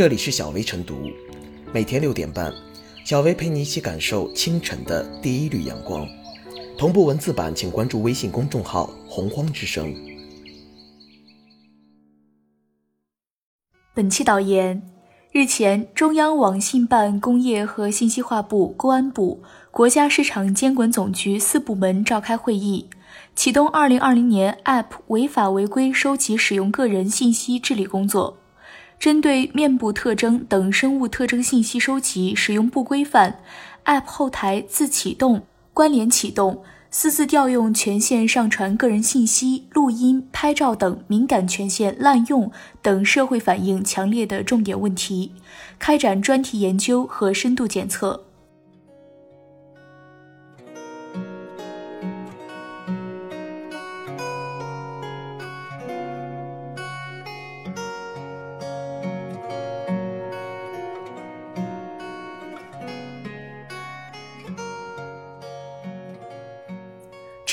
[0.00, 1.10] 这里是小薇晨读，
[1.74, 2.50] 每天六点半，
[3.04, 6.08] 小薇陪你一起感受清晨的第一缕阳光。
[6.78, 9.94] 同步文字版，请关注微信公众号“洪荒之声”。
[13.92, 14.80] 本期导言：
[15.32, 22.88] 日前，中央网信办、工业和信息化部、公安部、国家市场监管总局四部门召开会议。
[23.34, 28.38] 启动二零二零年 App 违法违规收集使用个人信息治理工作，
[29.00, 33.40] 针对面部特征等生物特征信息收集使用不规范
[33.86, 42.52] ，App 后台自启动、关联启动、私自调用权限上传个人信息、录音、拍照等敏感权限滥用
[42.82, 45.32] 等社会反映强烈的重点问题，
[45.78, 48.26] 开展专题研究和深度检测。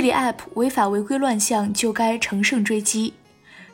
[0.00, 3.12] 治理 App 违法违规乱象就该乘胜追击。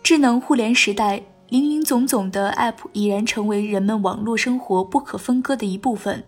[0.03, 6.25] 智能互联时代，林林总总的 App 已然成为人们网络生活不可分割的一部分。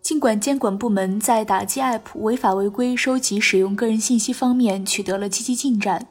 [0.00, 6.06] 尽管监管部门在打击 App 违法违规收集使用个人信息方面取得了积极进展，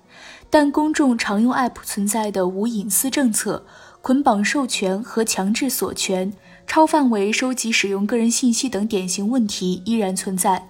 [0.51, 3.65] 但公众常用 App 存在的无隐私政策、
[4.03, 6.31] 捆绑授权和强制锁权、
[6.67, 10.69] 超范围收集使用个人信息等典型问题依然存在。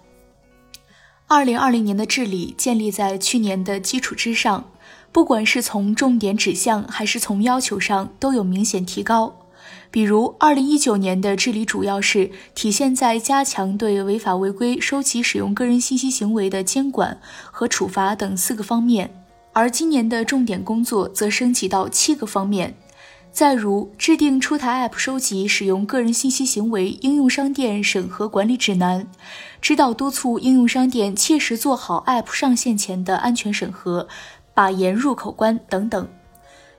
[1.27, 4.65] 二零二零年的治理建立在去年的基础之上，
[5.11, 9.35] 不管是从重点指向还是从要求上，都有明显提高。
[9.89, 19.09] 比如，二零一九年的治理主要是体现在加强对违法违规收集使用个人信息行为的监管和处罚等四个方面，
[19.53, 22.75] 而今年的重点工作则升级到七个方面。
[23.35, 29.05] 再如，制定出台 App 收集使用个人信息行为应用商店审核管理指南，
[29.59, 34.07] 指导督促应用商店切实做好 App 上线前的安全审核，
[34.53, 36.07] 把严入口关等等。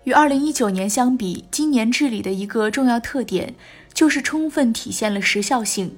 [0.05, 3.55] 与2019年相比，今年治理的一个重要特点
[3.93, 5.95] 就是充分体现了时效性。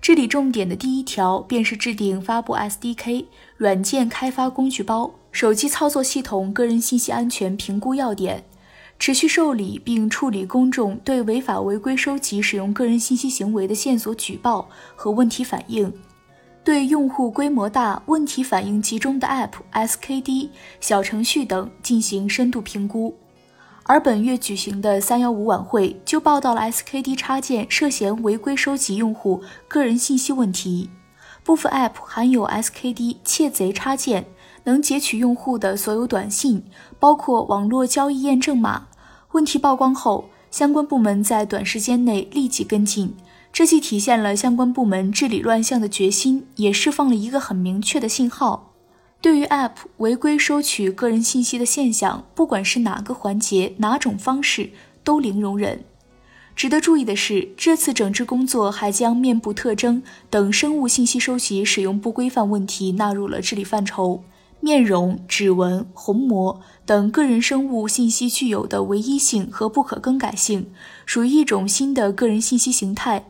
[0.00, 3.26] 治理重点的第一条便是制定发布 SDK
[3.56, 8.42] 软件开发工具包、手机操作系统个人信息安全评估要点。
[9.02, 15.92] 持续受理并处理公众对违法违规收集使用个人信息行为的线索举报和问题反映，
[16.62, 23.12] 对用户规模大、问题反应集中的 App、SKD、小程序等进行深度评估。
[23.82, 30.88] 而本月举行的三幺五晚会就报道了 SKD 插件涉嫌违规收集用户个人信息问题，
[31.42, 34.26] 部分 App 含有 SKD 窃贼插件，
[34.62, 36.62] 能截取用户的所有短信，
[37.00, 38.86] 包括网络交易验证码。
[39.32, 43.14] 问题曝光后，相关部门在短时间内立即跟进，
[43.50, 48.74] 这既体现了相关部门治理乱象的决心，也释放了一个很明确的信号：
[49.22, 54.70] 对于 App 违规收取个人信息的现象，不管是哪个环节、哪种方式，
[55.02, 55.82] 都零容忍。
[56.54, 64.22] 值得注意的是，这次整治工作还将面部特征等生物信息收集使用不规范问题纳入了治理范畴。
[64.64, 70.70] 面容、指纹、虹膜等个人生物信息具有的唯一性和不可更改性，
[71.04, 73.24] 属于一种新的个人信息形态，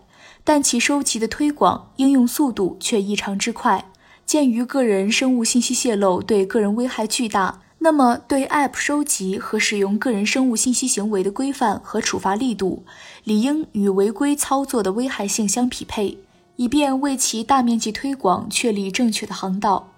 [0.44, 3.86] 但其收集的推广、应用速度却异常之快。
[4.26, 12.84] 鉴于个人生物信息泄露对个人危害巨大，那么对 App 收集和使用个人生物信息行为的规范和处罚力度，
[13.24, 16.18] 理应与违规操作的危害性相匹配，
[16.56, 19.91] 以便为其大面积推广确立正确的航道。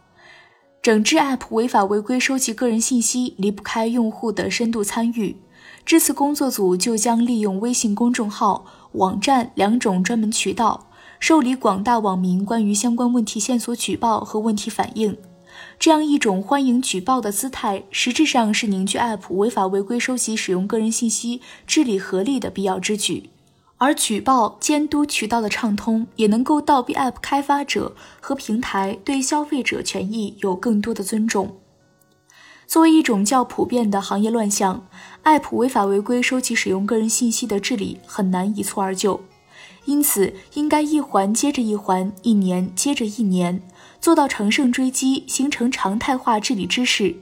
[0.84, 5.34] 整治 App 违法违规收集个人信息离不开用户的深度参与，
[5.86, 15.16] 这次工作组就将利用微信公众号、网站两种专门渠道，受理广大网民关于相关问题线索举报和问题反映。
[15.78, 23.30] 这样一种欢迎举报的姿态，实质上是凝聚 App 违法违规收集使用个人信息治理合力的必要之举。
[23.76, 31.56] 而举报监督渠道的畅通，也能够倒逼 App 开发者和平台对消费者权益有更多的尊重。
[32.66, 34.86] 作为一种较普遍的行业乱象
[35.24, 39.20] ，App 违法违规收集使用个人信息的治理很难一蹴而就，
[39.84, 43.60] 因此应该一环接着一环，一年接着一年，
[44.00, 47.16] 做到乘胜追击，形成常态化治理之势。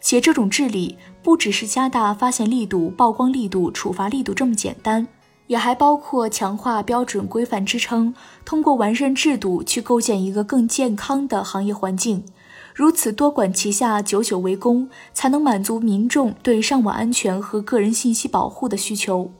[0.00, 5.06] 且这种治理不只是加大发现力度、曝光力度、处罚力度这么简单。
[5.46, 8.14] 也还包括强化标准规范支撑，
[8.44, 12.24] 通过完善制度去构建一个更健康的行业环境。
[12.74, 19.30] 如此多管齐下，久久为功，才能满足民众对上网安全和个人信息保护的需求。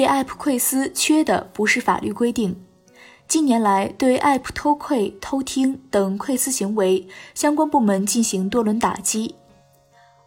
[0.00, 2.56] 对 App 窥私缺的不是法律规定。
[3.28, 9.34] 近年来，对 App 偷窥、偷听等窥私行为，相关部门进行多轮打击。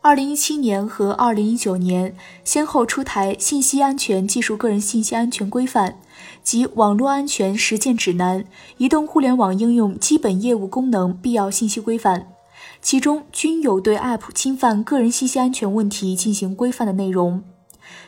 [0.03, 5.89] 二零一七年和二零一九年，先后出台《信息安全技术个人信息安全规范》
[6.43, 8.41] 及《网络安全实践指南》
[8.77, 12.19] 《移动互联网应用基本业务功能必要信息规范》，
[12.79, 17.43] 其中均有对 App 侵犯个人信息安全问题进行规范的内容。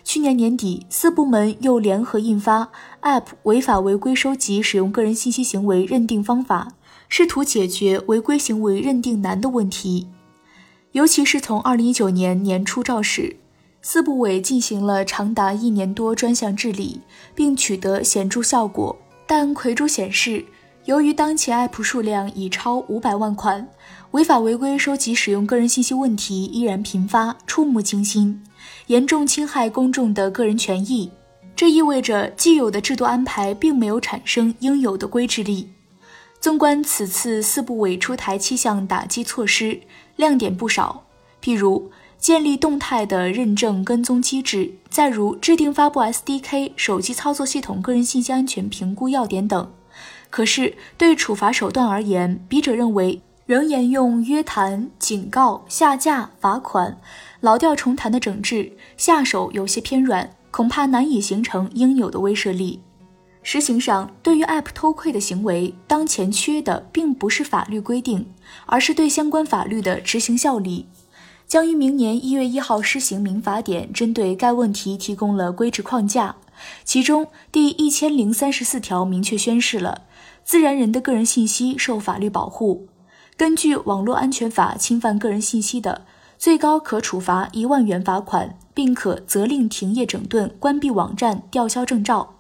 [0.04, 2.66] 去年年底，四部门又联合印发
[3.02, 6.68] 《App 违法违规收集使用个人信息行为认定方法》，
[7.10, 10.08] 试图解决违规行为认定难的问题。
[10.92, 13.38] 尤其是从二零一九年年初肇始，
[13.82, 17.02] 四部委进行了长达一年多专项治理，
[17.34, 18.96] 并取得显著效果。
[19.28, 20.46] 但魁珠显示，
[20.86, 23.68] 由于当前 App 数量已超五百万款，
[24.16, 28.42] 违法违规收集使用个人信息问题依然频发，触目惊心，
[28.88, 31.12] 严重侵害公众的个人权益。
[31.54, 35.68] 这意味着既有的制度安排并没有产生应有的规制力。
[36.40, 39.82] 纵观此次四部委出台七项打击措施。
[40.16, 41.04] 亮点不少，
[41.44, 49.70] 譬如建立动态的认证跟踪机制，再如制定发布 SDK 手机操作系统个人信息安全评估要点等。
[50.30, 56.98] 可是对处罚手段而言，笔者认为仍沿用约谈、警告、下架、罚款、
[57.42, 62.82] 老调重弹的整治，下手有些偏软，恐怕难以形成应有的威慑力。
[63.44, 68.34] 实行上，对于 App 偷窥的行为，当前缺的并不是法律规定，
[68.66, 70.88] 而是对相关法律的执行效力。
[71.46, 76.36] 将于明年一月一号施行民法典，针对该问题提供了规制框架。
[76.84, 80.02] 其中第一千零三十四条明确宣示了
[80.44, 82.88] 自然人的个人信息受法律保护。
[83.38, 86.06] 根据网络安全法，侵犯个人信息的，
[86.38, 92.36] 最高可处罚一万元罚款，并可责令停业整顿、关闭网站、吊销证照。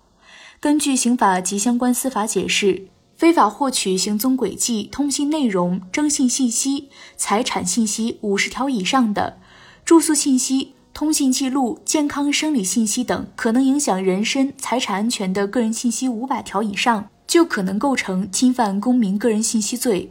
[0.62, 2.88] 根据刑法及相关司法解释，
[3.18, 6.88] 非法获取行踪轨迹、通信内容、征信信息、
[7.18, 9.38] 财产信息五十条以上的，
[9.83, 20.09] 住宿信息、通信记录、健康生理信息等可能影响人身、财产安全的个人信息五百条以上，就可能构成侵犯公民个人信息罪。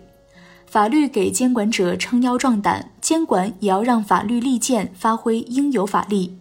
[0.75, 6.37] 法律给监管者撑腰壮胆，监管也要让法律利剑发挥应有法力。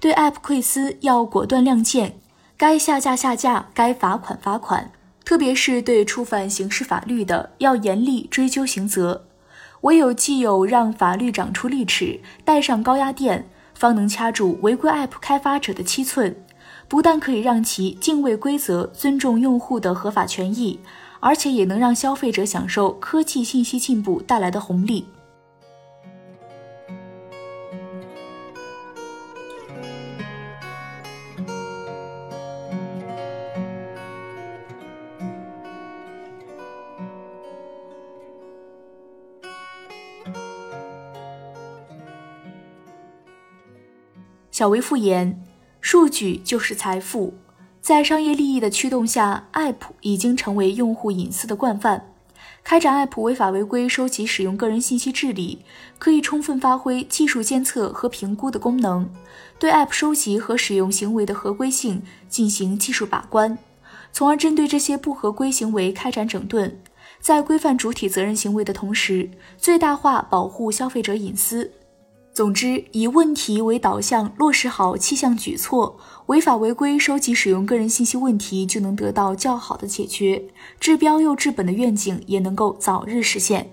[0.00, 2.16] 对 App 窥私要果断亮剑。
[2.56, 4.90] 该下架下架，该罚款罚款，
[5.24, 9.26] 特别是对触犯刑事法律的，要严厉追究刑责。
[9.82, 16.34] 唯有既有让法律长出利齿，带上高压电，方能掐住违规 App 开发者的七寸。
[16.88, 20.80] 不但可以让其敬畏规则、尊重用户的合法权益，
[21.20, 25.06] 而且也能让消费者享受科技信息进步带来的红利。
[44.50, 45.40] 小维复言，
[45.80, 47.34] 数据就是财富。
[47.88, 52.12] 在商业利益的驱动下，App 已经成为用户隐私的惯犯。
[52.62, 55.60] 开展 App 违法违规收集使用个人信息治理，
[55.98, 59.08] 可以充分发挥技术监测和评估的功能，
[59.58, 63.56] 对 App 收集和使用行为的合规性进行技术把关，
[64.12, 66.78] 从而针对这些不合规行为开展整顿，
[67.22, 71.70] 在规范主体责任行为的同时，最大化保护消费者隐私。
[72.38, 80.44] 总之，以问题为导向，落实好气象举措，违法违规收集使用个人信息问题就能得到较好的解决，
[80.78, 83.68] 治标又治本的愿景也能够早日实现。